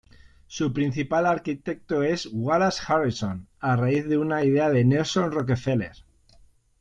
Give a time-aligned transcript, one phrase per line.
[0.47, 5.91] Su principal arquitecto es Wallace Harrison a raíz de una idea de Nelson Rockefeller.